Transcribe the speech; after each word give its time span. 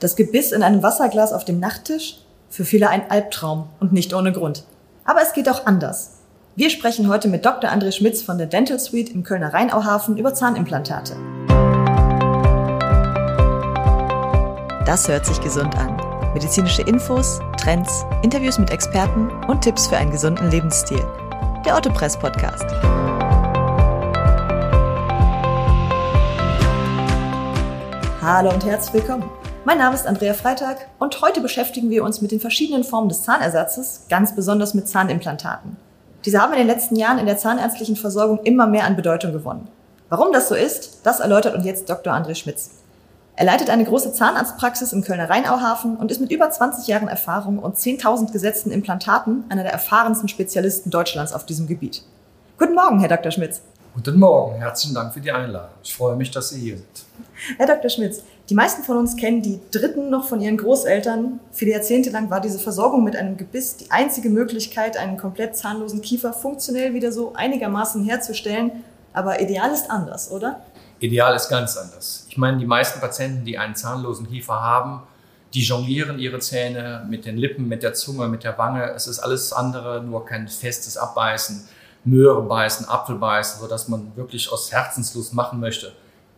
Das 0.00 0.14
Gebiss 0.14 0.52
in 0.52 0.62
einem 0.62 0.84
Wasserglas 0.84 1.32
auf 1.32 1.44
dem 1.44 1.58
Nachttisch? 1.58 2.18
Für 2.50 2.64
viele 2.64 2.88
ein 2.88 3.10
Albtraum 3.10 3.68
und 3.80 3.92
nicht 3.92 4.14
ohne 4.14 4.32
Grund. 4.32 4.62
Aber 5.04 5.20
es 5.22 5.32
geht 5.32 5.48
auch 5.48 5.66
anders. 5.66 6.18
Wir 6.54 6.70
sprechen 6.70 7.08
heute 7.08 7.26
mit 7.26 7.44
Dr. 7.44 7.68
André 7.68 7.90
Schmitz 7.90 8.22
von 8.22 8.38
der 8.38 8.46
Dental 8.46 8.78
Suite 8.78 9.10
im 9.10 9.24
Kölner 9.24 9.52
Rheinauhafen 9.52 10.16
über 10.16 10.34
Zahnimplantate. 10.34 11.16
Das 14.86 15.08
hört 15.08 15.26
sich 15.26 15.40
gesund 15.40 15.76
an. 15.76 15.96
Medizinische 16.32 16.82
Infos, 16.82 17.40
Trends, 17.60 18.04
Interviews 18.22 18.58
mit 18.58 18.70
Experten 18.70 19.28
und 19.48 19.62
Tipps 19.62 19.88
für 19.88 19.96
einen 19.96 20.12
gesunden 20.12 20.48
Lebensstil. 20.50 21.04
Der 21.66 21.76
Otto 21.76 21.90
Press 21.90 22.16
Podcast. 22.16 22.64
Hallo 28.22 28.52
und 28.52 28.64
herzlich 28.64 28.94
willkommen. 28.94 29.28
Mein 29.68 29.76
Name 29.76 29.94
ist 29.94 30.06
Andrea 30.06 30.32
Freitag 30.32 30.86
und 30.98 31.20
heute 31.20 31.42
beschäftigen 31.42 31.90
wir 31.90 32.02
uns 32.02 32.22
mit 32.22 32.30
den 32.30 32.40
verschiedenen 32.40 32.84
Formen 32.84 33.10
des 33.10 33.24
Zahnersatzes, 33.24 34.06
ganz 34.08 34.34
besonders 34.34 34.72
mit 34.72 34.88
Zahnimplantaten. 34.88 35.76
Diese 36.24 36.40
haben 36.40 36.54
in 36.54 36.60
den 36.60 36.66
letzten 36.66 36.96
Jahren 36.96 37.18
in 37.18 37.26
der 37.26 37.36
zahnärztlichen 37.36 37.94
Versorgung 37.94 38.42
immer 38.44 38.66
mehr 38.66 38.84
an 38.84 38.96
Bedeutung 38.96 39.34
gewonnen. 39.34 39.68
Warum 40.08 40.32
das 40.32 40.48
so 40.48 40.54
ist, 40.54 41.00
das 41.04 41.20
erläutert 41.20 41.54
uns 41.54 41.66
jetzt 41.66 41.90
Dr. 41.90 42.14
André 42.14 42.34
Schmitz. 42.34 42.70
Er 43.36 43.44
leitet 43.44 43.68
eine 43.68 43.84
große 43.84 44.14
Zahnarztpraxis 44.14 44.94
im 44.94 45.04
Kölner 45.04 45.28
Rheinauhafen 45.28 45.98
und 45.98 46.10
ist 46.10 46.22
mit 46.22 46.32
über 46.32 46.50
20 46.50 46.86
Jahren 46.86 47.08
Erfahrung 47.08 47.58
und 47.58 47.76
10.000 47.76 48.32
gesetzten 48.32 48.70
Implantaten 48.70 49.44
einer 49.50 49.64
der 49.64 49.72
erfahrensten 49.72 50.30
Spezialisten 50.30 50.88
Deutschlands 50.88 51.34
auf 51.34 51.44
diesem 51.44 51.66
Gebiet. 51.66 52.04
Guten 52.58 52.74
Morgen, 52.74 53.00
Herr 53.00 53.08
Dr. 53.10 53.32
Schmitz. 53.32 53.60
Guten 53.94 54.18
Morgen, 54.18 54.60
herzlichen 54.60 54.94
Dank 54.94 55.12
für 55.12 55.20
die 55.20 55.30
Einladung. 55.30 55.70
Ich 55.82 55.94
freue 55.94 56.16
mich, 56.16 56.30
dass 56.30 56.50
Sie 56.50 56.60
hier 56.60 56.76
sind. 56.76 57.04
Herr 57.58 57.66
Dr. 57.66 57.90
Schmitz, 57.90 58.22
die 58.48 58.54
meisten 58.54 58.82
von 58.82 58.96
uns 58.96 59.16
kennen 59.16 59.42
die 59.42 59.60
Dritten 59.70 60.08
noch 60.08 60.26
von 60.26 60.40
ihren 60.40 60.56
Großeltern. 60.56 61.38
Viele 61.52 61.72
Jahrzehnte 61.72 62.08
lang 62.08 62.30
war 62.30 62.40
diese 62.40 62.58
Versorgung 62.58 63.04
mit 63.04 63.14
einem 63.14 63.36
Gebiss 63.36 63.76
die 63.76 63.90
einzige 63.90 64.30
Möglichkeit, 64.30 64.96
einen 64.96 65.18
komplett 65.18 65.54
zahnlosen 65.54 66.00
Kiefer 66.00 66.32
funktionell 66.32 66.94
wieder 66.94 67.12
so 67.12 67.34
einigermaßen 67.34 68.04
herzustellen. 68.04 68.84
Aber 69.12 69.42
ideal 69.42 69.70
ist 69.70 69.90
anders, 69.90 70.30
oder? 70.30 70.62
Ideal 71.00 71.36
ist 71.36 71.50
ganz 71.50 71.76
anders. 71.76 72.26
Ich 72.30 72.38
meine, 72.38 72.56
die 72.56 72.66
meisten 72.66 73.00
Patienten, 73.00 73.44
die 73.44 73.58
einen 73.58 73.74
zahnlosen 73.74 74.28
Kiefer 74.28 74.60
haben, 74.60 75.02
die 75.52 75.62
jonglieren 75.62 76.18
ihre 76.18 76.38
Zähne 76.38 77.06
mit 77.08 77.26
den 77.26 77.36
Lippen, 77.36 77.68
mit 77.68 77.82
der 77.82 77.92
Zunge, 77.94 78.28
mit 78.28 78.44
der 78.44 78.56
Wange. 78.56 78.92
Es 78.92 79.06
ist 79.06 79.18
alles 79.18 79.52
andere, 79.52 80.02
nur 80.02 80.24
kein 80.24 80.48
festes 80.48 80.96
Abbeißen, 80.96 81.68
Möhre 82.04 82.42
beißen, 82.42 82.88
Apfel 82.88 83.16
beißen, 83.16 83.60
sodass 83.60 83.88
man 83.88 84.12
wirklich 84.16 84.50
aus 84.50 84.72
Herzenslust 84.72 85.34
machen 85.34 85.60
möchte. 85.60 85.92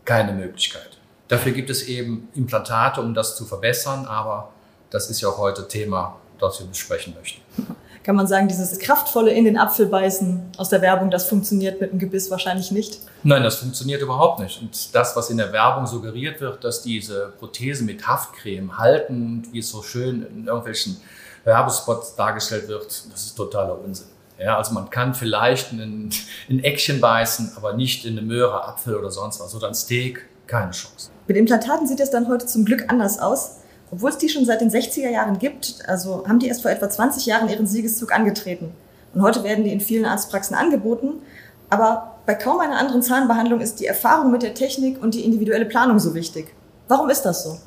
Keine 0.05 0.33
Möglichkeit. 0.33 1.00
Dafür 1.31 1.53
gibt 1.53 1.71
es 1.71 1.85
eben 1.85 2.29
Implantate, 2.35 3.01
um 3.01 3.15
das 3.15 3.37
zu 3.37 3.47
verbessern, 3.47 4.05
aber 4.05 4.51
das 4.91 5.09
ist 5.09 5.21
ja 5.21 5.29
auch 5.29 5.39
heute 5.39 5.69
Thema, 5.69 6.17
das 6.41 6.59
wir 6.59 6.67
besprechen 6.67 7.15
möchten. 7.17 7.41
Kann 8.03 8.17
man 8.17 8.27
sagen, 8.27 8.49
dieses 8.49 8.77
kraftvolle 8.79 9.31
in 9.31 9.45
den 9.45 9.57
Apfel 9.57 9.87
beißen 9.87 10.53
aus 10.57 10.71
der 10.71 10.81
Werbung, 10.83 11.11
das 11.11 11.29
funktioniert 11.29 11.81
mit 11.81 11.93
dem 11.93 11.99
Gebiss 12.01 12.31
wahrscheinlich 12.31 12.73
nicht? 12.73 12.99
Nein, 13.23 13.45
das 13.45 13.57
funktioniert 13.57 14.03
überhaupt 14.03 14.41
nicht. 14.41 14.61
Und 14.61 14.95
das, 14.95 15.15
was 15.15 15.31
in 15.31 15.37
der 15.37 15.53
Werbung 15.53 15.87
suggeriert 15.87 16.41
wird, 16.41 16.65
dass 16.65 16.83
diese 16.83 17.33
Prothese 17.39 17.85
mit 17.85 18.09
Haftcreme 18.09 18.79
halten, 18.79 19.47
wie 19.53 19.61
es 19.61 19.69
so 19.69 19.83
schön 19.83 20.27
in 20.27 20.47
irgendwelchen 20.47 20.97
Werbespots 21.45 22.17
dargestellt 22.17 22.67
wird, 22.67 22.87
das 22.87 23.27
ist 23.27 23.37
totaler 23.37 23.79
Unsinn. 23.79 24.09
Ja, 24.37 24.57
also 24.57 24.73
man 24.73 24.91
kann 24.91 25.15
vielleicht 25.15 25.71
ein, 25.71 26.11
ein 26.49 26.65
Eckchen 26.65 27.01
beißen, 27.01 27.53
aber 27.55 27.75
nicht 27.75 28.05
in 28.05 28.19
eine 28.19 28.27
Möhre, 28.27 28.65
Apfel 28.65 28.97
oder 28.97 29.11
sonst 29.13 29.39
was 29.39 29.55
oder 29.55 29.69
ein 29.69 29.75
Steak, 29.75 30.27
keine 30.51 30.73
Chance. 30.73 31.11
Mit 31.27 31.37
Implantaten 31.37 31.87
sieht 31.87 32.01
es 32.01 32.11
dann 32.11 32.29
heute 32.29 32.47
zum 32.47 32.65
Glück 32.65 32.85
anders 32.89 33.19
aus. 33.19 33.59
Obwohl 33.93 34.11
es 34.11 34.19
die 34.19 34.29
schon 34.29 34.45
seit 34.45 34.61
den 34.61 34.71
60er 34.71 35.11
Jahren 35.11 35.39
gibt, 35.39 35.79
also 35.89 36.25
haben 36.29 36.39
die 36.39 36.49
erst 36.49 36.63
vor 36.63 36.71
etwa 36.71 36.89
20 36.89 37.27
Jahren 37.27 37.49
ihren 37.49 37.67
Siegeszug 37.67 38.13
angetreten. 38.13 38.73
Und 39.15 39.23
heute 39.23 39.43
werden 39.43 39.65
die 39.65 39.73
in 39.73 39.81
vielen 39.81 40.05
Arztpraxen 40.05 40.55
angeboten. 40.55 41.23
Aber 41.71 42.17
bei 42.27 42.35
kaum 42.35 42.61
einer 42.61 42.79
anderen 42.79 43.03
Zahnbehandlung 43.03 43.61
ist 43.61 43.81
die 43.81 43.87
Erfahrung 43.87 44.31
mit 44.31 44.43
der 44.43 44.55
Technik 44.55 45.03
und 45.03 45.15
die 45.15 45.25
individuelle 45.25 45.65
Planung 45.65 45.99
so 45.99 46.15
wichtig. 46.15 46.55
Warum 46.89 47.11
ist 47.11 47.23
das 47.23 47.45
so? 47.45 47.59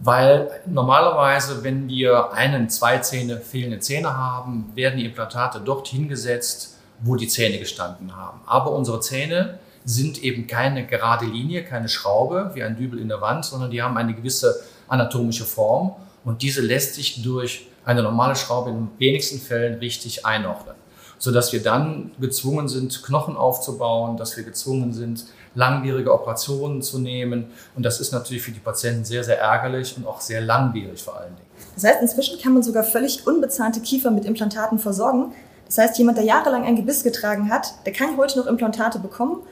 Weil 0.00 0.50
normalerweise, 0.66 1.64
wenn 1.64 1.88
wir 1.88 2.32
einen, 2.32 2.68
zwei 2.68 2.98
Zähne, 2.98 3.40
fehlende 3.40 3.78
Zähne 3.78 4.14
haben, 4.16 4.72
werden 4.74 4.98
die 4.98 5.06
Implantate 5.06 5.60
dort 5.60 5.88
hingesetzt, 5.88 6.76
wo 7.00 7.16
die 7.16 7.28
Zähne 7.28 7.58
gestanden 7.58 8.14
haben. 8.14 8.40
Aber 8.46 8.72
unsere 8.72 9.00
Zähne 9.00 9.58
sind 9.86 10.22
eben 10.24 10.48
keine 10.48 10.84
gerade 10.84 11.24
Linie, 11.24 11.62
keine 11.64 11.88
Schraube 11.88 12.50
wie 12.54 12.62
ein 12.64 12.76
Dübel 12.76 12.98
in 12.98 13.08
der 13.08 13.20
Wand, 13.20 13.44
sondern 13.44 13.70
die 13.70 13.80
haben 13.80 13.96
eine 13.96 14.14
gewisse 14.14 14.60
anatomische 14.88 15.44
Form 15.44 15.94
und 16.24 16.42
diese 16.42 16.60
lässt 16.60 16.96
sich 16.96 17.22
durch 17.22 17.68
eine 17.84 18.02
normale 18.02 18.34
Schraube 18.34 18.70
in 18.70 18.76
den 18.76 18.88
wenigsten 18.98 19.38
Fällen 19.38 19.78
richtig 19.78 20.26
einordnen, 20.26 20.74
sodass 21.18 21.52
wir 21.52 21.62
dann 21.62 22.10
gezwungen 22.20 22.68
sind, 22.68 23.00
Knochen 23.04 23.36
aufzubauen, 23.36 24.16
dass 24.16 24.36
wir 24.36 24.42
gezwungen 24.42 24.92
sind, 24.92 25.26
langwierige 25.54 26.12
Operationen 26.12 26.82
zu 26.82 26.98
nehmen. 26.98 27.46
Und 27.76 27.84
das 27.84 28.00
ist 28.00 28.10
natürlich 28.10 28.42
für 28.42 28.50
die 28.50 28.58
Patienten 28.58 29.04
sehr, 29.04 29.22
sehr 29.22 29.38
ärgerlich 29.38 29.96
und 29.96 30.04
auch 30.04 30.20
sehr 30.20 30.40
langwierig 30.40 31.00
vor 31.00 31.16
allen 31.16 31.36
Dingen. 31.36 31.48
Das 31.76 31.84
heißt, 31.84 32.02
inzwischen 32.02 32.40
kann 32.42 32.54
man 32.54 32.64
sogar 32.64 32.82
völlig 32.82 33.24
unbezahnte 33.24 33.80
Kiefer 33.80 34.10
mit 34.10 34.24
Implantaten 34.24 34.80
versorgen. 34.80 35.32
Das 35.66 35.78
heißt, 35.78 35.96
jemand, 35.98 36.18
der 36.18 36.24
jahrelang 36.24 36.64
ein 36.64 36.74
Gebiss 36.74 37.04
getragen 37.04 37.50
hat, 37.50 37.72
der 37.86 37.92
kann 37.92 38.16
heute 38.16 38.38
noch 38.40 38.46
Implantate 38.46 38.98
bekommen 38.98 39.42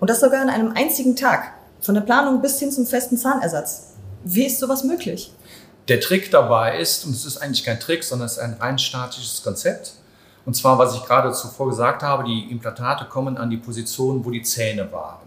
und 0.00 0.10
das 0.10 0.20
sogar 0.20 0.40
an 0.40 0.50
einem 0.50 0.72
einzigen 0.72 1.14
Tag. 1.14 1.52
Von 1.80 1.94
der 1.94 2.02
Planung 2.02 2.42
bis 2.42 2.58
hin 2.58 2.72
zum 2.72 2.86
festen 2.86 3.16
Zahnersatz. 3.16 3.94
Wie 4.24 4.46
ist 4.46 4.58
sowas 4.58 4.84
möglich? 4.84 5.32
Der 5.88 6.00
Trick 6.00 6.30
dabei 6.30 6.78
ist, 6.78 7.04
und 7.04 7.12
es 7.12 7.24
ist 7.24 7.38
eigentlich 7.38 7.64
kein 7.64 7.80
Trick, 7.80 8.04
sondern 8.04 8.26
es 8.26 8.32
ist 8.32 8.38
ein 8.38 8.56
rein 8.60 8.78
statisches 8.78 9.42
Konzept. 9.42 9.92
Und 10.44 10.54
zwar, 10.54 10.78
was 10.78 10.94
ich 10.94 11.04
gerade 11.04 11.32
zuvor 11.32 11.68
gesagt 11.68 12.02
habe, 12.02 12.24
die 12.24 12.50
Implantate 12.50 13.06
kommen 13.06 13.36
an 13.36 13.50
die 13.50 13.56
Position, 13.56 14.24
wo 14.24 14.30
die 14.30 14.42
Zähne 14.42 14.90
waren. 14.92 15.26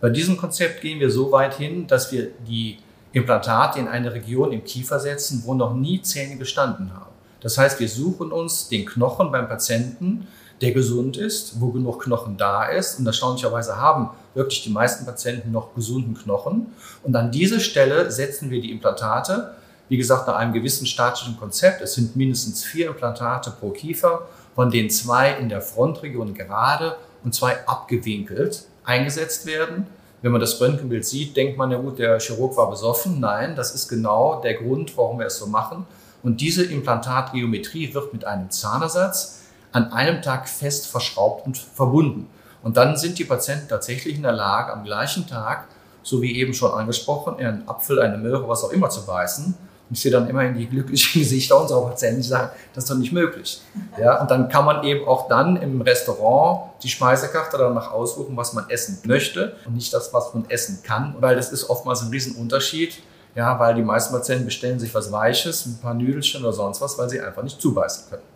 Bei 0.00 0.10
diesem 0.10 0.36
Konzept 0.36 0.80
gehen 0.82 1.00
wir 1.00 1.10
so 1.10 1.32
weit 1.32 1.54
hin, 1.54 1.86
dass 1.86 2.12
wir 2.12 2.30
die 2.46 2.78
Implantate 3.12 3.78
in 3.78 3.88
eine 3.88 4.12
Region 4.12 4.52
im 4.52 4.64
Kiefer 4.64 5.00
setzen, 5.00 5.42
wo 5.44 5.54
noch 5.54 5.74
nie 5.74 6.02
Zähne 6.02 6.36
gestanden 6.36 6.92
haben. 6.92 7.12
Das 7.40 7.58
heißt, 7.58 7.78
wir 7.78 7.88
suchen 7.88 8.32
uns 8.32 8.68
den 8.68 8.86
Knochen 8.86 9.30
beim 9.30 9.48
Patienten, 9.48 10.26
der 10.60 10.72
gesund 10.72 11.16
ist, 11.16 11.60
wo 11.60 11.70
genug 11.70 12.02
Knochen 12.02 12.36
da 12.36 12.64
ist. 12.66 12.98
Und 12.98 13.06
erstaunlicherweise 13.06 13.76
haben 13.76 14.10
wirklich 14.34 14.62
die 14.62 14.70
meisten 14.70 15.04
Patienten 15.04 15.52
noch 15.52 15.74
gesunden 15.74 16.14
Knochen. 16.14 16.68
Und 17.02 17.14
an 17.16 17.30
diese 17.30 17.60
Stelle 17.60 18.10
setzen 18.10 18.50
wir 18.50 18.60
die 18.60 18.70
Implantate. 18.70 19.54
Wie 19.88 19.96
gesagt, 19.96 20.26
nach 20.26 20.36
einem 20.36 20.52
gewissen 20.52 20.86
statischen 20.86 21.38
Konzept. 21.38 21.82
Es 21.82 21.94
sind 21.94 22.16
mindestens 22.16 22.64
vier 22.64 22.88
Implantate 22.88 23.50
pro 23.50 23.70
Kiefer, 23.70 24.28
von 24.54 24.70
denen 24.70 24.90
zwei 24.90 25.32
in 25.32 25.48
der 25.48 25.60
Frontregion 25.60 26.34
gerade 26.34 26.96
und 27.22 27.34
zwei 27.34 27.66
abgewinkelt 27.66 28.66
eingesetzt 28.84 29.46
werden. 29.46 29.86
Wenn 30.22 30.32
man 30.32 30.40
das 30.40 30.60
Röntgenbild 30.60 31.04
sieht, 31.04 31.36
denkt 31.36 31.58
man, 31.58 31.70
ja 31.70 31.78
gut, 31.78 31.98
der 31.98 32.18
Chirurg 32.18 32.56
war 32.56 32.70
besoffen. 32.70 33.20
Nein, 33.20 33.56
das 33.56 33.74
ist 33.74 33.88
genau 33.88 34.40
der 34.40 34.54
Grund, 34.54 34.96
warum 34.96 35.18
wir 35.18 35.26
es 35.26 35.38
so 35.38 35.46
machen. 35.46 35.86
Und 36.22 36.40
diese 36.40 36.64
Implantatgeometrie 36.64 37.92
wird 37.92 38.14
mit 38.14 38.24
einem 38.24 38.50
Zahnersatz 38.50 39.40
an 39.74 39.92
einem 39.92 40.22
Tag 40.22 40.48
fest 40.48 40.86
verschraubt 40.86 41.46
und 41.46 41.58
verbunden. 41.58 42.30
Und 42.62 42.76
dann 42.76 42.96
sind 42.96 43.18
die 43.18 43.24
Patienten 43.24 43.68
tatsächlich 43.68 44.14
in 44.14 44.22
der 44.22 44.32
Lage, 44.32 44.72
am 44.72 44.84
gleichen 44.84 45.26
Tag, 45.26 45.66
so 46.02 46.22
wie 46.22 46.36
eben 46.36 46.54
schon 46.54 46.70
angesprochen, 46.70 47.36
einen 47.38 47.68
Apfel, 47.68 48.00
eine 48.00 48.16
Möhre, 48.16 48.48
was 48.48 48.62
auch 48.62 48.70
immer 48.70 48.88
zu 48.88 49.04
beißen. 49.04 49.46
Und 49.46 49.56
ich 49.90 50.00
sehe 50.00 50.12
dann 50.12 50.28
immer 50.28 50.44
in 50.44 50.54
die 50.56 50.68
glücklichen 50.68 51.20
Gesichter 51.20 51.60
unserer 51.60 51.88
Patienten, 51.88 52.22
die 52.22 52.28
sagen, 52.28 52.50
das 52.72 52.84
ist 52.84 52.90
doch 52.90 52.96
nicht 52.96 53.12
möglich. 53.12 53.62
Ja, 54.00 54.20
und 54.20 54.30
dann 54.30 54.48
kann 54.48 54.64
man 54.64 54.84
eben 54.84 55.08
auch 55.08 55.26
dann 55.26 55.56
im 55.56 55.80
Restaurant 55.80 56.70
die 56.84 56.88
Speisekarte 56.88 57.58
danach 57.58 57.90
aussuchen, 57.90 58.36
was 58.36 58.52
man 58.52 58.70
essen 58.70 59.00
möchte 59.04 59.56
und 59.66 59.74
nicht 59.74 59.92
das, 59.92 60.12
was 60.14 60.32
man 60.34 60.48
essen 60.48 60.84
kann, 60.84 61.16
weil 61.18 61.34
das 61.34 61.50
ist 61.50 61.68
oftmals 61.68 62.00
ein 62.02 62.10
Riesenunterschied. 62.10 63.02
Ja, 63.34 63.58
weil 63.58 63.74
die 63.74 63.82
meisten 63.82 64.14
Patienten 64.14 64.44
bestellen 64.44 64.78
sich 64.78 64.94
was 64.94 65.10
Weiches, 65.10 65.66
ein 65.66 65.80
paar 65.82 65.94
Nüdelchen 65.94 66.42
oder 66.42 66.52
sonst 66.52 66.80
was, 66.80 66.96
weil 66.96 67.08
sie 67.08 67.20
einfach 67.20 67.42
nicht 67.42 67.60
zubeißen 67.60 68.08
können. 68.08 68.33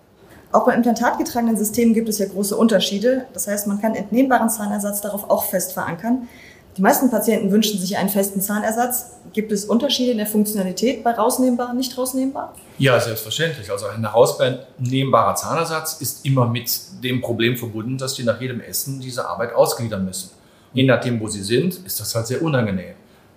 Auch 0.51 0.65
bei 0.65 0.75
implantatgetragenen 0.75 1.57
Systemen 1.57 1.93
gibt 1.93 2.09
es 2.09 2.19
ja 2.19 2.27
große 2.27 2.57
Unterschiede. 2.57 3.27
Das 3.35 3.47
heißt, 3.47 3.67
man 3.67 3.81
kann 3.81 3.95
entnehmbaren 3.95 4.49
Zahnersatz 4.49 5.01
darauf 5.01 5.29
auch 5.29 5.45
fest 5.45 5.73
verankern. 5.73 6.29
Die 6.79 6.83
meisten 6.83 7.11
Patienten 7.11 7.51
wünschen 7.51 7.79
sich 7.81 7.99
einen 7.99 8.09
festen 8.09 8.41
Zahnersatz. 8.41 9.11
Gibt 9.33 9.51
es 9.51 9.65
Unterschiede 9.65 10.13
in 10.13 10.19
der 10.19 10.29
Funktionalität 10.29 11.03
bei 11.03 11.11
rausnehmbar 11.11 11.71
und 11.71 11.77
nicht 11.77 11.99
rausnehmbar? 11.99 12.55
Ja, 12.79 12.99
selbstverständlich. 13.01 13.71
Also 13.71 13.87
ein 13.87 14.01
herausnehmbarer 14.01 15.35
Zahnersatz 15.35 16.01
ist 16.01 16.25
immer 16.25 16.47
mit 16.47 16.71
dem 17.03 17.21
Problem 17.21 17.57
verbunden, 17.57 17.99
dass 17.99 18.15
die 18.15 18.23
nach 18.23 18.41
jedem 18.41 18.61
Essen 18.61 19.01
diese 19.01 19.29
Arbeit 19.29 19.55
ausgliedern 19.55 20.05
müssen. 20.05 20.31
Je 20.73 20.85
nachdem, 20.85 21.21
wo 21.21 21.27
sie 21.27 21.43
sind, 21.43 21.85
ist 21.85 21.99
das 21.99 22.15
halt 22.15 22.29
sehr 22.29 22.43
unangenehm. 22.43 22.95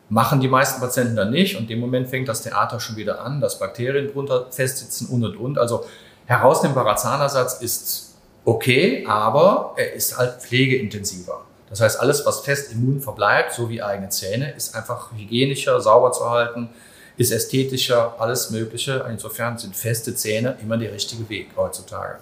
Machen 0.10 0.40
die 0.40 0.48
meisten 0.48 0.80
Patienten 0.80 1.16
dann 1.16 1.32
nicht 1.32 1.56
und 1.56 1.64
in 1.64 1.68
dem 1.68 1.80
Moment 1.80 2.10
fängt 2.10 2.28
das 2.28 2.44
Theater 2.44 2.80
schon 2.80 2.96
wieder 2.96 3.22
an, 3.22 3.42
dass 3.42 3.58
Bakterien 3.58 4.12
drunter 4.12 4.48
festsitzen 4.52 5.08
und 5.08 5.24
und 5.24 5.38
und. 5.38 5.58
Also 5.58 5.86
herausnehmbarer 6.32 6.96
Zahnersatz 6.96 7.62
ist 7.62 8.16
okay, 8.46 9.06
aber 9.08 9.74
er 9.78 9.94
ist 9.94 10.18
halt 10.18 10.42
pflegeintensiver. 10.42 11.42
Das 11.70 11.80
heißt, 11.80 12.00
alles, 12.00 12.26
was 12.26 12.42
fest 12.42 12.72
immun 12.72 13.02
verbleibt, 13.02 13.54
so 13.54 13.70
wie 13.70 13.82
eigene 13.82 14.10
Zähne, 14.10 14.52
ist 14.52 14.76
einfach 14.76 15.12
hygienischer, 15.14 15.80
sauber 15.80 16.12
zu 16.12 16.30
halten. 16.30 16.70
ist 17.18 17.32
ästhetischer, 17.32 18.16
alles 18.18 18.50
Mögliche. 18.50 19.06
Insofern 19.10 19.58
sind 19.58 19.76
feste 19.76 20.16
Zähne 20.16 20.58
immer 20.62 20.78
der 20.78 20.92
richtige 20.92 21.30
Weg 21.30 21.50
heutzutage. 21.56 22.16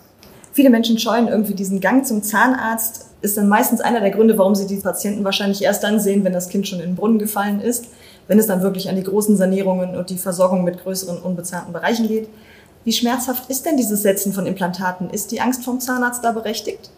Viele 0.52 0.70
Menschen 0.70 1.00
scheuen 1.00 1.28
irgendwie 1.28 1.54
diesen 1.54 1.80
Gang 1.80 2.06
zum 2.06 2.22
Zahnarzt. 2.22 3.06
Ist 3.22 3.38
dann 3.38 3.48
meistens 3.48 3.82
einer 3.82 4.02
der 4.02 4.12
Gründe, 4.12 4.38
warum 4.38 4.56
sie 4.56 4.68
die 4.68 4.78
Patienten 4.78 5.24
wahrscheinlich 5.24 5.62
erst 5.62 5.84
dann 5.84 6.00
sehen, 6.00 6.24
wenn 6.24 6.34
das 6.34 6.50
Kind 6.50 6.68
schon 6.68 6.80
in 6.80 6.88
den 6.88 6.96
Brunnen 6.96 7.20
gefallen 7.20 7.62
ist, 7.62 7.86
wenn 8.28 8.40
es 8.40 8.48
dann 8.48 8.62
wirklich 8.62 8.90
an 8.90 8.96
die 8.96 9.04
großen 9.04 9.38
Sanierungen 9.38 9.96
und 9.96 10.10
die 10.10 10.18
Versorgung 10.18 10.64
mit 10.64 10.84
größeren 10.84 11.18
unbezahlten 11.20 11.72
Bereichen 11.72 12.08
geht. 12.08 12.28
Wie 12.84 12.94
schmerzhaft 12.94 13.50
ist 13.50 13.66
denn 13.66 13.78
dieses 13.78 14.02
Setzen 14.02 14.34
von 14.34 14.46
Implantaten? 14.46 15.10
Ist 15.10 15.32
die 15.32 15.42
Angst 15.42 15.64
vom 15.64 15.80
Zahnarzt 15.80 16.24
da 16.24 16.32
berechtigt? 16.32 16.90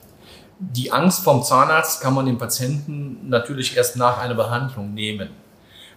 Die 0.60 0.92
Angst 0.92 1.24
vom 1.24 1.44
Zahnarzt 1.44 2.01
kann 2.01 2.13
man 2.13 2.28
dem 2.28 2.38
Patienten 2.38 3.30
natürlich 3.30 3.75
erst 3.75 3.95
nach 3.95 4.19
einer 4.19 4.36
Behandlung 4.36 4.94
nehmen. 4.94 5.30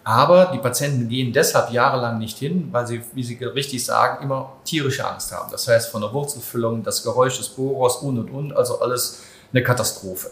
Aber 0.04 0.50
die 0.52 0.58
Patienten 0.58 1.08
gehen 1.08 1.32
deshalb 1.32 1.70
jahrelang 1.70 2.18
nicht 2.18 2.38
hin, 2.38 2.68
weil 2.72 2.86
sie, 2.86 3.02
wie 3.14 3.24
Sie 3.24 3.42
richtig 3.42 3.84
sagen, 3.84 4.22
immer 4.22 4.52
tierische 4.64 5.06
Angst 5.06 5.32
haben. 5.32 5.50
Das 5.50 5.66
heißt, 5.66 5.90
von 5.90 6.02
der 6.02 6.12
Wurzelfüllung, 6.12 6.82
das 6.82 7.02
Geräusch 7.02 7.38
des 7.38 7.48
Bohrers 7.48 7.96
und 7.96 8.18
und 8.18 8.30
und, 8.30 8.56
also 8.56 8.80
alles 8.80 9.22
eine 9.52 9.62
Katastrophe. 9.62 10.30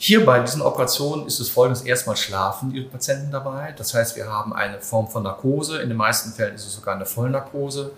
Hier 0.00 0.24
bei 0.24 0.38
diesen 0.38 0.62
Operationen 0.62 1.26
ist 1.26 1.40
es 1.40 1.48
folgendes: 1.48 1.82
erstmal 1.82 2.16
schlafen 2.16 2.72
die 2.72 2.82
Patienten 2.82 3.32
dabei. 3.32 3.74
Das 3.76 3.94
heißt, 3.94 4.14
wir 4.14 4.32
haben 4.32 4.52
eine 4.52 4.80
Form 4.80 5.08
von 5.08 5.24
Narkose. 5.24 5.82
In 5.82 5.88
den 5.88 5.98
meisten 5.98 6.32
Fällen 6.32 6.54
ist 6.54 6.66
es 6.66 6.74
sogar 6.74 6.94
eine 6.94 7.06
Vollnarkose. 7.06 7.90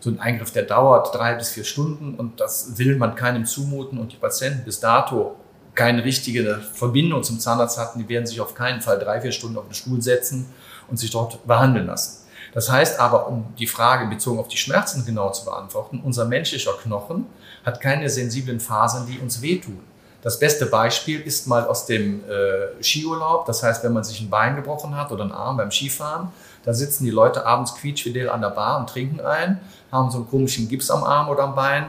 So 0.00 0.10
ein 0.10 0.20
Eingriff, 0.20 0.52
der 0.52 0.62
dauert 0.62 1.14
drei 1.14 1.34
bis 1.34 1.50
vier 1.50 1.64
Stunden 1.64 2.14
und 2.14 2.40
das 2.40 2.78
will 2.78 2.96
man 2.96 3.14
keinem 3.14 3.46
zumuten. 3.46 3.98
Und 3.98 4.12
die 4.12 4.16
Patienten 4.16 4.64
bis 4.64 4.80
dato 4.80 5.36
keine 5.74 6.04
richtige 6.04 6.60
Verbindung 6.72 7.22
zum 7.22 7.38
Zahnarzt 7.38 7.78
hatten, 7.78 8.00
die 8.00 8.08
werden 8.08 8.26
sich 8.26 8.40
auf 8.40 8.54
keinen 8.54 8.80
Fall 8.80 8.98
drei, 8.98 9.20
vier 9.20 9.32
Stunden 9.32 9.58
auf 9.58 9.66
den 9.66 9.74
Stuhl 9.74 10.02
setzen 10.02 10.46
und 10.88 10.96
sich 10.98 11.10
dort 11.10 11.46
behandeln 11.46 11.86
lassen. 11.86 12.26
Das 12.52 12.70
heißt 12.70 12.98
aber, 12.98 13.28
um 13.28 13.54
die 13.58 13.66
Frage 13.66 14.06
bezogen 14.06 14.40
auf 14.40 14.48
die 14.48 14.56
Schmerzen 14.56 15.04
genau 15.04 15.30
zu 15.30 15.44
beantworten, 15.44 16.00
unser 16.04 16.24
menschlicher 16.24 16.72
Knochen 16.82 17.26
hat 17.64 17.80
keine 17.80 18.08
sensiblen 18.08 18.58
Fasern, 18.58 19.06
die 19.06 19.18
uns 19.18 19.42
wehtun. 19.42 19.80
Das 20.22 20.38
beste 20.38 20.66
Beispiel 20.66 21.20
ist 21.20 21.46
mal 21.46 21.64
aus 21.66 21.86
dem 21.86 22.24
äh, 22.24 22.82
Skiurlaub. 22.82 23.46
Das 23.46 23.62
heißt, 23.62 23.84
wenn 23.84 23.92
man 23.92 24.02
sich 24.02 24.20
ein 24.20 24.30
Bein 24.30 24.56
gebrochen 24.56 24.96
hat 24.96 25.12
oder 25.12 25.22
einen 25.22 25.32
Arm 25.32 25.56
beim 25.58 25.70
Skifahren, 25.70 26.28
da 26.68 26.74
sitzen 26.74 27.04
die 27.04 27.10
Leute 27.10 27.46
abends 27.46 27.74
quietschfidel 27.74 28.28
an 28.28 28.42
der 28.42 28.50
Bar 28.50 28.78
und 28.78 28.90
trinken 28.90 29.20
ein, 29.20 29.60
haben 29.90 30.10
so 30.10 30.18
einen 30.18 30.28
komischen 30.28 30.68
Gips 30.68 30.90
am 30.90 31.02
Arm 31.02 31.30
oder 31.30 31.44
am 31.44 31.54
Bein 31.54 31.88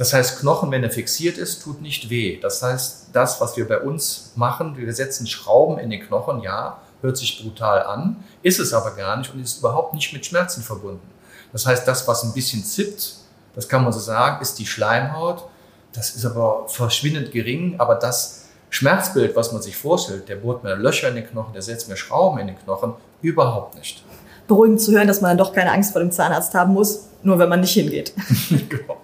das 0.00 0.14
heißt, 0.14 0.40
Knochen, 0.40 0.70
wenn 0.70 0.82
er 0.82 0.90
fixiert 0.90 1.36
ist, 1.36 1.62
tut 1.62 1.82
nicht 1.82 2.08
weh. 2.08 2.40
Das 2.40 2.62
heißt, 2.62 3.08
das, 3.12 3.38
was 3.42 3.58
wir 3.58 3.68
bei 3.68 3.80
uns 3.80 4.32
machen, 4.34 4.74
wir 4.78 4.90
setzen 4.94 5.26
Schrauben 5.26 5.78
in 5.78 5.90
den 5.90 6.00
Knochen, 6.00 6.40
ja, 6.40 6.80
hört 7.02 7.18
sich 7.18 7.42
brutal 7.42 7.82
an, 7.82 8.24
ist 8.42 8.60
es 8.60 8.72
aber 8.72 8.92
gar 8.92 9.18
nicht 9.18 9.34
und 9.34 9.42
ist 9.42 9.58
überhaupt 9.58 9.92
nicht 9.92 10.14
mit 10.14 10.24
Schmerzen 10.24 10.62
verbunden. 10.62 11.06
Das 11.52 11.66
heißt, 11.66 11.86
das, 11.86 12.08
was 12.08 12.24
ein 12.24 12.32
bisschen 12.32 12.64
zippt, 12.64 13.16
das 13.54 13.68
kann 13.68 13.84
man 13.84 13.92
so 13.92 14.00
sagen, 14.00 14.40
ist 14.40 14.58
die 14.58 14.64
Schleimhaut. 14.64 15.44
Das 15.92 16.16
ist 16.16 16.24
aber 16.24 16.66
verschwindend 16.68 17.30
gering, 17.30 17.74
aber 17.78 17.96
das 17.96 18.46
Schmerzbild, 18.70 19.36
was 19.36 19.52
man 19.52 19.60
sich 19.60 19.76
vorstellt, 19.76 20.30
der 20.30 20.36
bohrt 20.36 20.64
mir 20.64 20.76
Löcher 20.76 21.10
in 21.10 21.16
den 21.16 21.26
Knochen, 21.28 21.52
der 21.52 21.60
setzt 21.60 21.90
mir 21.90 21.96
Schrauben 21.98 22.38
in 22.38 22.46
den 22.46 22.58
Knochen, 22.58 22.94
überhaupt 23.22 23.76
nicht. 23.76 24.02
Beruhigend 24.46 24.80
zu 24.80 24.92
hören, 24.92 25.06
dass 25.06 25.20
man 25.20 25.30
dann 25.30 25.38
doch 25.38 25.52
keine 25.52 25.72
Angst 25.72 25.92
vor 25.92 26.00
dem 26.00 26.10
Zahnarzt 26.10 26.54
haben 26.54 26.74
muss, 26.74 27.08
nur 27.22 27.38
wenn 27.38 27.48
man 27.48 27.60
nicht 27.60 27.72
hingeht. 27.72 28.12
genau. 28.68 28.96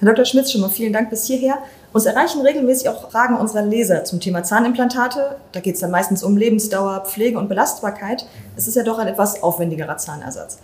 Herr 0.00 0.08
Dr. 0.08 0.24
Schmitz, 0.24 0.50
schon 0.50 0.62
mal 0.62 0.70
vielen 0.70 0.92
Dank 0.92 1.10
bis 1.10 1.26
hierher. 1.26 1.58
Uns 1.92 2.06
erreichen 2.06 2.40
regelmäßig 2.40 2.88
auch 2.88 3.10
Fragen 3.10 3.36
unserer 3.36 3.62
Leser 3.62 4.04
zum 4.04 4.20
Thema 4.20 4.42
Zahnimplantate. 4.42 5.36
Da 5.52 5.60
geht 5.60 5.74
es 5.74 5.80
dann 5.80 5.90
meistens 5.90 6.22
um 6.22 6.36
Lebensdauer, 6.36 7.04
Pflege 7.06 7.38
und 7.38 7.48
Belastbarkeit. 7.48 8.26
Es 8.56 8.66
ist 8.66 8.76
ja 8.76 8.82
doch 8.82 8.98
ein 8.98 9.08
etwas 9.08 9.42
aufwendigerer 9.42 9.96
Zahnersatz. 9.98 10.58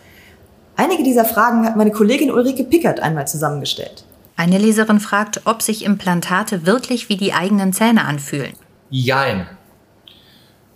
Einige 0.76 1.02
dieser 1.02 1.24
Fragen 1.24 1.66
hat 1.66 1.76
meine 1.76 1.90
Kollegin 1.90 2.30
Ulrike 2.30 2.64
Pickert 2.64 3.00
einmal 3.00 3.26
zusammengestellt. 3.26 4.04
Eine 4.36 4.58
Leserin 4.58 5.00
fragt, 5.00 5.42
ob 5.46 5.62
sich 5.62 5.84
Implantate 5.84 6.66
wirklich 6.66 7.08
wie 7.08 7.16
die 7.16 7.32
eigenen 7.32 7.72
Zähne 7.72 8.04
anfühlen. 8.04 8.52
Jein. 8.90 9.46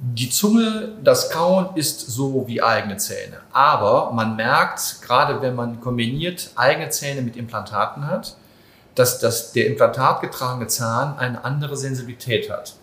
Die 0.02 0.31
Zunge, 0.31 0.93
das 1.05 1.29
Kauen 1.29 1.76
ist 1.76 2.00
so 2.00 2.49
wie 2.49 2.62
eigene 2.62 2.97
Zähne. 2.97 3.37
Aber 3.52 4.12
man 4.12 4.35
merkt, 4.35 5.02
gerade 5.02 5.43
wenn 5.43 5.55
man 5.55 5.79
kombiniert 5.82 6.50
eigene 6.56 6.88
Zähne 6.88 7.20
mit 7.20 7.37
Implantaten 7.37 8.06
hat, 8.06 8.35
dass, 8.94 9.19
dass 9.19 9.52
der 9.52 9.67
implantatgetragene 9.67 10.69
Zahn 10.69 11.19
eine 11.19 11.44
andere 11.44 11.76
Sensibilität 11.76 12.50
hat. 12.50 12.75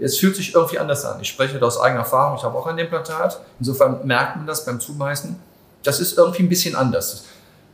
Es 0.00 0.18
fühlt 0.18 0.34
sich 0.34 0.54
irgendwie 0.56 0.80
anders 0.80 1.04
an. 1.04 1.20
Ich 1.20 1.28
spreche 1.28 1.60
da 1.60 1.66
aus 1.66 1.80
eigener 1.80 2.00
Erfahrung. 2.00 2.38
Ich 2.38 2.42
habe 2.42 2.58
auch 2.58 2.66
ein 2.66 2.76
Implantat. 2.76 3.40
Insofern 3.60 4.04
merkt 4.04 4.36
man 4.36 4.46
das 4.46 4.64
beim 4.64 4.80
Zubeißen. 4.80 5.36
Das 5.84 6.00
ist 6.00 6.18
irgendwie 6.18 6.42
ein 6.42 6.48
bisschen 6.48 6.74
anders. 6.74 7.24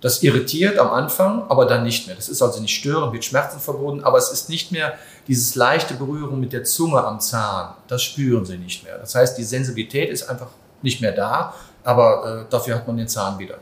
Das 0.00 0.22
irritiert 0.22 0.78
am 0.78 0.90
Anfang, 0.90 1.42
aber 1.48 1.66
dann 1.66 1.82
nicht 1.82 2.06
mehr. 2.06 2.16
Das 2.16 2.28
ist 2.28 2.40
also 2.40 2.60
nicht 2.60 2.74
störend, 2.74 3.12
mit 3.12 3.24
Schmerzen 3.24 3.60
verbunden, 3.60 4.02
aber 4.02 4.16
es 4.18 4.30
ist 4.30 4.48
nicht 4.48 4.72
mehr 4.72 4.94
dieses 5.28 5.54
leichte 5.54 5.94
Berührung 5.94 6.40
mit 6.40 6.52
der 6.52 6.64
Zunge 6.64 7.04
am 7.04 7.20
Zahn. 7.20 7.74
Das 7.86 8.02
spüren 8.02 8.44
sie 8.46 8.56
nicht 8.56 8.82
mehr. 8.84 8.96
Das 8.98 9.14
heißt, 9.14 9.36
die 9.36 9.44
Sensibilität 9.44 10.08
ist 10.10 10.28
einfach 10.28 10.48
nicht 10.82 11.00
mehr 11.02 11.12
da, 11.12 11.54
aber 11.84 12.46
äh, 12.46 12.50
dafür 12.50 12.76
hat 12.76 12.86
man 12.86 12.96
den 12.96 13.08
Zahn 13.08 13.38
wieder. 13.38 13.58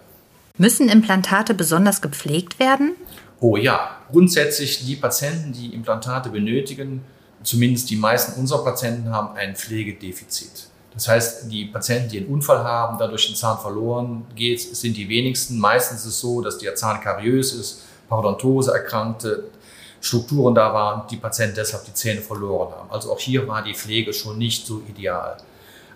Müssen 0.56 0.88
Implantate 0.88 1.55
besonders 1.55 2.00
gepflegt 2.00 2.58
werden? 2.58 2.96
Oh 3.41 3.56
ja, 3.56 3.91
grundsätzlich 4.11 4.84
die 4.84 4.96
Patienten, 4.96 5.52
die 5.52 5.75
Implantate 5.75 6.31
benötigen, 6.31 7.05
zumindest 7.43 7.91
die 7.91 7.96
meisten 7.96 8.38
unserer 8.41 8.64
Patienten 8.64 9.11
haben 9.11 9.37
ein 9.37 9.55
Pflegedefizit. 9.55 10.69
Das 10.98 11.06
heißt, 11.06 11.52
die 11.52 11.66
Patienten, 11.66 12.08
die 12.08 12.18
einen 12.18 12.26
Unfall 12.26 12.58
haben, 12.58 12.98
dadurch 12.98 13.30
ein 13.30 13.36
Zahn 13.36 13.56
verloren 13.56 14.26
geht, 14.34 14.60
sind 14.60 14.96
die 14.96 15.08
wenigsten. 15.08 15.56
Meistens 15.56 16.00
ist 16.00 16.06
es 16.06 16.20
so, 16.20 16.40
dass 16.40 16.58
der 16.58 16.74
Zahn 16.74 17.00
kariös 17.00 17.52
ist, 17.52 17.84
Parodontose 18.08 18.72
erkrankte, 18.72 19.44
Strukturen 20.00 20.56
da 20.56 20.74
waren, 20.74 21.06
die 21.08 21.16
Patienten 21.16 21.54
deshalb 21.54 21.84
die 21.84 21.94
Zähne 21.94 22.20
verloren 22.20 22.72
haben. 22.74 22.90
Also 22.90 23.12
auch 23.12 23.20
hier 23.20 23.46
war 23.46 23.62
die 23.62 23.74
Pflege 23.74 24.12
schon 24.12 24.38
nicht 24.38 24.66
so 24.66 24.82
ideal. 24.88 25.36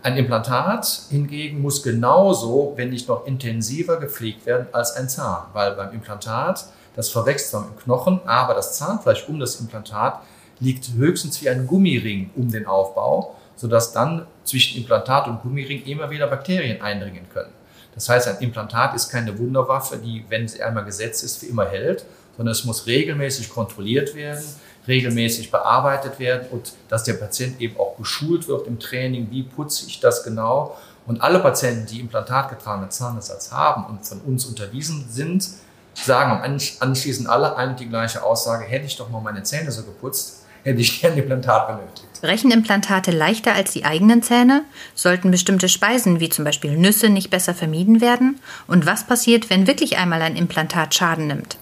Ein 0.05 0.17
Implantat 0.17 1.07
hingegen 1.11 1.61
muss 1.61 1.83
genauso, 1.83 2.75
wenn 2.77 2.91
nicht 2.91 3.09
noch 3.09 3.27
intensiver 3.27 3.97
gepflegt 3.97 4.47
werden 4.47 4.69
als 4.71 4.93
ein 4.93 5.09
Zahn, 5.09 5.47
weil 5.53 5.75
beim 5.75 5.93
Implantat, 5.93 6.67
das 6.95 7.09
verwächst 7.09 7.51
zwar 7.51 7.67
im 7.67 7.77
Knochen, 7.77 8.21
aber 8.25 8.55
das 8.55 8.79
Zahnfleisch 8.79 9.29
um 9.29 9.41
das 9.41 9.57
Implantat 9.57 10.21
liegt 10.61 10.93
höchstens 10.93 11.43
wie 11.43 11.49
ein 11.49 11.67
Gummiring 11.67 12.31
um 12.37 12.53
den 12.53 12.67
Aufbau 12.67 13.35
sodass 13.63 13.93
dann 13.93 14.27
zwischen 14.45 14.79
Implantat 14.79 15.29
und 15.29 15.43
Gummiring 15.43 15.85
immer 15.85 16.11
wieder 16.11 16.27
Bakterien 16.27 16.81
eindringen 16.83 17.29
können. 17.33 17.53
Das 17.95 18.09
heißt, 18.09 18.29
ein 18.29 18.39
Implantat 18.39 18.95
ist 18.95 19.11
keine 19.11 19.39
Wunderwaffe, 19.39 19.99
die, 19.99 20.25
wenn 20.29 20.49
sie 20.49 20.63
einmal 20.63 20.85
gesetzt 20.85 21.23
ist, 21.25 21.39
für 21.39 21.47
immer 21.47 21.67
hält, 21.67 22.05
sondern 22.37 22.53
es 22.53 22.65
muss 22.65 22.87
regelmäßig 22.87 23.51
kontrolliert 23.51 24.15
werden, 24.15 24.45
regelmäßig 24.89 25.51
bearbeitet 25.51 26.19
werden 26.19 26.49
und 26.51 26.73
dass 26.89 27.05
der 27.05 27.15
Patient 27.15 27.61
eben 27.61 27.79
auch 27.79 27.97
geschult 27.97 28.49
wird 28.49 28.67
im 28.67 28.79
Training, 28.79 29.29
wie 29.31 29.43
putze 29.43 29.87
ich 29.87 30.01
das 30.01 30.25
genau. 30.25 30.77
Und 31.07 31.21
alle 31.21 31.41
Patienten, 31.41 31.87
die 31.87 32.01
implantatgetragenen 32.01 32.91
Zahnersatz 32.91 33.53
haben 33.53 33.87
und 33.87 34.07
von 34.07 34.21
uns 34.21 34.47
unterwiesen 34.47 35.07
sind, 35.11 35.49
sagen 35.95 36.65
anschließend 36.81 37.29
alle 37.29 37.57
eine 37.57 37.75
die 37.75 37.89
gleiche 37.89 38.23
Aussage, 38.23 38.65
hätte 38.65 38.87
ich 38.87 38.97
doch 38.97 39.11
mal 39.11 39.21
meine 39.21 39.43
Zähne 39.43 39.71
so 39.71 39.83
geputzt, 39.83 40.45
hätte 40.63 40.81
ich 40.81 41.01
kein 41.03 41.17
Implantat 41.17 41.69
benötigt. 41.69 42.12
Brechen 42.23 42.53
Implantate 42.53 43.11
leichter 43.11 43.53
als 43.53 43.73
die 43.73 43.85
eigenen 43.85 44.23
Zähne? 44.23 44.65
Sollten 44.95 45.33
bestimmte 45.33 45.69
Speisen 45.69 46.21
wie 46.21 46.29
zum 46.29 46.45
Beispiel 46.45 46.79
Nüsse 46.79 47.09
nicht 47.09 47.31
besser 47.31 47.53
vermieden 47.53 48.01
werden? 48.01 48.39
Und 48.69 48.87
was 48.87 49.05
passiert, 49.05 49.51
wenn 49.51 49.67
wirklich 49.67 49.99
einmal 49.99 50.23
ein 50.23 50.37
Implantat 50.37 50.95
Schaden 50.95 51.27
nimmt? 51.27 51.57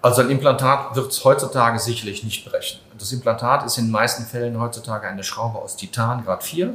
Also 0.00 0.22
ein 0.22 0.30
Implantat 0.30 0.96
wird 0.96 1.12
es 1.12 1.22
heutzutage 1.26 1.78
sicherlich 1.78 2.24
nicht 2.24 2.50
brechen. 2.50 2.78
Das 2.98 3.12
Implantat 3.12 3.66
ist 3.66 3.76
in 3.76 3.84
den 3.84 3.90
meisten 3.90 4.24
Fällen 4.24 4.58
heutzutage 4.58 5.06
eine 5.06 5.22
Schraube 5.22 5.58
aus 5.58 5.76
Titan 5.76 6.24
Grad 6.24 6.42
4. 6.42 6.72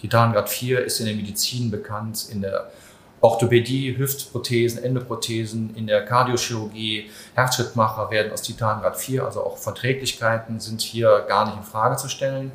Titan 0.00 0.32
Grad 0.32 0.48
4 0.48 0.82
ist 0.82 1.00
in 1.00 1.06
der 1.06 1.14
Medizin 1.14 1.70
bekannt, 1.70 2.28
in 2.32 2.40
der 2.40 2.70
Orthopädie, 3.20 3.98
Hüftprothesen, 3.98 4.82
Endoprothesen, 4.82 5.74
in 5.76 5.86
der 5.86 6.06
Kardiochirurgie, 6.06 7.10
Herzschrittmacher 7.34 8.10
werden 8.10 8.32
aus 8.32 8.40
Titangrad 8.40 8.96
4, 8.96 9.22
also 9.22 9.44
auch 9.44 9.58
Verträglichkeiten 9.58 10.60
sind 10.60 10.80
hier 10.80 11.26
gar 11.28 11.44
nicht 11.44 11.58
in 11.58 11.62
Frage 11.62 11.96
zu 11.96 12.08
stellen. 12.08 12.52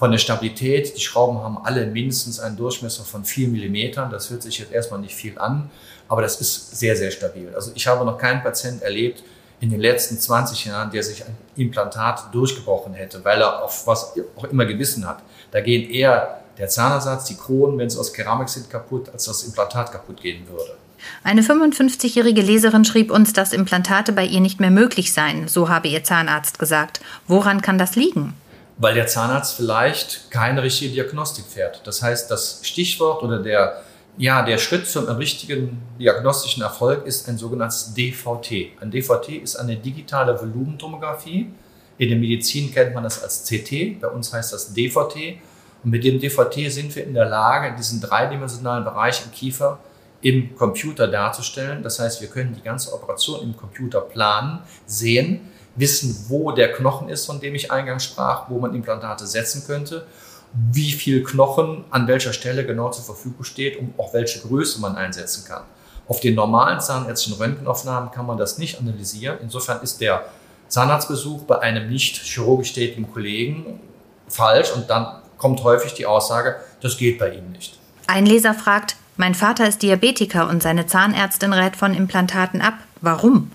Von 0.00 0.12
der 0.12 0.18
Stabilität, 0.18 0.96
die 0.96 1.00
Schrauben 1.02 1.40
haben 1.40 1.58
alle 1.62 1.84
mindestens 1.84 2.40
einen 2.40 2.56
Durchmesser 2.56 3.04
von 3.04 3.22
4 3.22 3.48
mm. 3.48 4.10
Das 4.10 4.30
hört 4.30 4.42
sich 4.42 4.58
jetzt 4.58 4.72
erstmal 4.72 4.98
nicht 4.98 5.14
viel 5.14 5.38
an, 5.38 5.68
aber 6.08 6.22
das 6.22 6.40
ist 6.40 6.78
sehr, 6.78 6.96
sehr 6.96 7.10
stabil. 7.10 7.52
Also 7.54 7.72
ich 7.74 7.86
habe 7.86 8.02
noch 8.06 8.16
keinen 8.16 8.42
Patienten 8.42 8.80
erlebt 8.80 9.22
in 9.60 9.68
den 9.68 9.78
letzten 9.78 10.18
20 10.18 10.64
Jahren, 10.64 10.90
der 10.90 11.02
sich 11.02 11.22
ein 11.26 11.36
Implantat 11.54 12.34
durchgebrochen 12.34 12.94
hätte, 12.94 13.22
weil 13.26 13.42
er 13.42 13.62
auf 13.62 13.86
was 13.86 14.14
auch 14.36 14.44
immer 14.44 14.64
gewissen 14.64 15.06
hat. 15.06 15.22
Da 15.50 15.60
gehen 15.60 15.90
eher 15.90 16.40
der 16.56 16.68
Zahnersatz, 16.68 17.26
die 17.26 17.36
Kronen, 17.36 17.76
wenn 17.76 17.90
sie 17.90 17.98
aus 17.98 18.14
Keramik 18.14 18.48
sind, 18.48 18.70
kaputt, 18.70 19.10
als 19.12 19.26
das 19.26 19.42
Implantat 19.42 19.92
kaputt 19.92 20.22
gehen 20.22 20.48
würde. 20.48 20.78
Eine 21.24 21.42
55-jährige 21.42 22.40
Leserin 22.40 22.86
schrieb 22.86 23.10
uns, 23.10 23.34
dass 23.34 23.52
Implantate 23.52 24.12
bei 24.12 24.24
ihr 24.24 24.40
nicht 24.40 24.60
mehr 24.60 24.70
möglich 24.70 25.12
seien, 25.12 25.46
so 25.46 25.68
habe 25.68 25.88
ihr 25.88 26.04
Zahnarzt 26.04 26.58
gesagt. 26.58 27.02
Woran 27.26 27.60
kann 27.60 27.76
das 27.76 27.96
liegen? 27.96 28.32
Weil 28.80 28.94
der 28.94 29.06
Zahnarzt 29.06 29.54
vielleicht 29.56 30.30
keine 30.30 30.62
richtige 30.62 30.90
Diagnostik 30.92 31.44
fährt. 31.44 31.82
Das 31.84 32.02
heißt, 32.02 32.30
das 32.30 32.60
Stichwort 32.62 33.22
oder 33.22 33.38
der, 33.38 33.82
Ja, 34.16 34.42
der 34.42 34.58
Schritt 34.58 34.86
zum 34.86 35.04
richtigen 35.04 35.82
diagnostischen 35.98 36.62
Erfolg 36.62 37.06
ist 37.06 37.28
ein 37.28 37.38
sogenanntes 37.38 37.94
DVT. 37.94 38.80
Ein 38.80 38.90
DVT 38.90 39.28
ist 39.42 39.56
eine 39.56 39.76
digitale 39.76 40.38
Volumentomographie. 40.38 41.52
In 41.98 42.08
der 42.08 42.18
Medizin 42.18 42.72
kennt 42.72 42.94
man 42.94 43.04
das 43.04 43.22
als 43.22 43.44
CT, 43.44 44.00
bei 44.00 44.08
uns 44.08 44.32
heißt 44.32 44.52
das 44.52 44.72
DVT. 44.72 45.38
Und 45.84 45.90
mit 45.90 46.02
dem 46.02 46.18
DVT 46.18 46.70
sind 46.70 46.94
wir 46.96 47.04
in 47.04 47.14
der 47.14 47.26
Lage, 47.26 47.76
diesen 47.76 48.00
dreidimensionalen 48.00 48.84
Bereich 48.84 49.22
im 49.24 49.32
Kiefer 49.32 49.78
im 50.22 50.54
Computer 50.56 51.06
darzustellen. 51.06 51.82
Das 51.82 51.98
heißt, 51.98 52.20
wir 52.20 52.28
können 52.28 52.54
die 52.54 52.62
ganze 52.62 52.92
Operation 52.92 53.42
im 53.42 53.56
Computer 53.56 54.00
planen, 54.00 54.60
sehen, 54.86 55.40
wissen, 55.76 56.26
wo 56.28 56.52
der 56.52 56.72
Knochen 56.72 57.08
ist, 57.08 57.26
von 57.26 57.40
dem 57.40 57.54
ich 57.54 57.70
eingangs 57.70 58.04
sprach, 58.04 58.48
wo 58.48 58.58
man 58.58 58.74
Implantate 58.74 59.26
setzen 59.26 59.64
könnte, 59.66 60.06
wie 60.52 60.92
viel 60.92 61.22
Knochen 61.22 61.84
an 61.90 62.08
welcher 62.08 62.32
Stelle 62.32 62.66
genau 62.66 62.90
zur 62.90 63.04
Verfügung 63.04 63.44
steht 63.44 63.78
und 63.78 63.94
auch 63.98 64.12
welche 64.12 64.40
Größe 64.40 64.80
man 64.80 64.96
einsetzen 64.96 65.44
kann. 65.46 65.62
Auf 66.08 66.20
den 66.20 66.34
normalen 66.34 66.80
zahnärztlichen 66.80 67.40
Röntgenaufnahmen 67.40 68.10
kann 68.10 68.26
man 68.26 68.36
das 68.36 68.58
nicht 68.58 68.80
analysieren. 68.80 69.38
Insofern 69.42 69.80
ist 69.82 70.00
der 70.00 70.24
Zahnarztbesuch 70.66 71.42
bei 71.44 71.60
einem 71.60 71.88
nicht 71.88 72.16
chirurgisch 72.16 72.72
tätigen 72.72 73.12
Kollegen 73.12 73.80
falsch 74.28 74.72
und 74.72 74.90
dann 74.90 75.06
kommt 75.38 75.62
häufig 75.62 75.94
die 75.94 76.06
Aussage, 76.06 76.56
das 76.80 76.96
geht 76.96 77.18
bei 77.18 77.30
Ihnen 77.34 77.52
nicht. 77.52 77.78
Ein 78.06 78.26
Leser 78.26 78.54
fragt, 78.54 78.96
mein 79.16 79.34
Vater 79.34 79.68
ist 79.68 79.82
Diabetiker 79.82 80.48
und 80.48 80.62
seine 80.62 80.86
Zahnärztin 80.86 81.52
rät 81.52 81.76
von 81.76 81.94
Implantaten 81.94 82.60
ab. 82.60 82.74
Warum? 83.00 83.52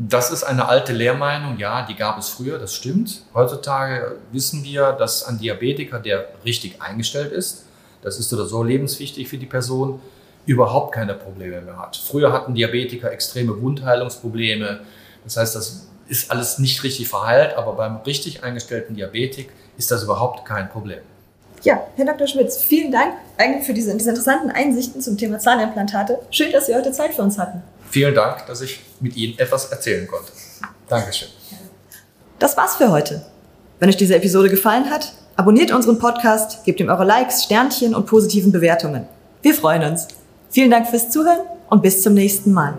Das 0.00 0.30
ist 0.30 0.44
eine 0.44 0.68
alte 0.68 0.92
Lehrmeinung, 0.92 1.58
ja, 1.58 1.84
die 1.84 1.96
gab 1.96 2.18
es 2.18 2.28
früher, 2.28 2.60
das 2.60 2.72
stimmt. 2.72 3.22
Heutzutage 3.34 4.16
wissen 4.30 4.62
wir, 4.62 4.92
dass 4.92 5.24
ein 5.24 5.38
Diabetiker, 5.40 5.98
der 5.98 6.28
richtig 6.44 6.80
eingestellt 6.80 7.32
ist, 7.32 7.64
das 8.02 8.20
ist 8.20 8.32
oder 8.32 8.44
so 8.44 8.62
lebenswichtig 8.62 9.26
für 9.26 9.38
die 9.38 9.46
Person, 9.46 10.00
überhaupt 10.46 10.94
keine 10.94 11.14
Probleme 11.14 11.60
mehr 11.62 11.78
hat. 11.78 11.96
Früher 11.96 12.32
hatten 12.32 12.54
Diabetiker 12.54 13.10
extreme 13.10 13.60
Wundheilungsprobleme. 13.60 14.80
Das 15.24 15.36
heißt, 15.36 15.56
das 15.56 15.88
ist 16.06 16.30
alles 16.30 16.60
nicht 16.60 16.84
richtig 16.84 17.08
verheilt, 17.08 17.56
aber 17.56 17.72
beim 17.72 17.96
richtig 17.96 18.44
eingestellten 18.44 18.94
Diabetik 18.94 19.50
ist 19.78 19.90
das 19.90 20.04
überhaupt 20.04 20.44
kein 20.46 20.68
Problem. 20.70 21.00
Ja, 21.64 21.82
Herr 21.96 22.06
Dr. 22.06 22.28
Schmitz, 22.28 22.62
vielen 22.62 22.92
Dank 22.92 23.14
eigentlich 23.36 23.66
für 23.66 23.74
diese, 23.74 23.92
diese 23.96 24.10
interessanten 24.10 24.50
Einsichten 24.50 25.00
zum 25.00 25.18
Thema 25.18 25.40
Zahnimplantate. 25.40 26.20
Schön, 26.30 26.52
dass 26.52 26.66
Sie 26.66 26.74
heute 26.76 26.92
Zeit 26.92 27.14
für 27.14 27.22
uns 27.22 27.36
hatten. 27.36 27.62
Vielen 27.90 28.14
Dank, 28.14 28.46
dass 28.46 28.60
ich 28.60 28.80
mit 29.00 29.16
Ihnen 29.16 29.38
etwas 29.38 29.66
erzählen 29.66 30.06
konnte. 30.06 30.32
Dankeschön. 30.88 31.28
Das 32.38 32.56
war's 32.56 32.76
für 32.76 32.90
heute. 32.90 33.24
Wenn 33.78 33.88
euch 33.88 33.96
diese 33.96 34.16
Episode 34.16 34.48
gefallen 34.48 34.90
hat, 34.90 35.12
abonniert 35.36 35.72
unseren 35.72 35.98
Podcast, 35.98 36.64
gebt 36.64 36.80
ihm 36.80 36.88
eure 36.88 37.04
Likes, 37.04 37.44
Sternchen 37.44 37.94
und 37.94 38.06
positiven 38.06 38.52
Bewertungen. 38.52 39.06
Wir 39.42 39.54
freuen 39.54 39.84
uns. 39.84 40.08
Vielen 40.50 40.70
Dank 40.70 40.88
fürs 40.88 41.10
Zuhören 41.10 41.40
und 41.68 41.82
bis 41.82 42.02
zum 42.02 42.14
nächsten 42.14 42.52
Mal. 42.52 42.74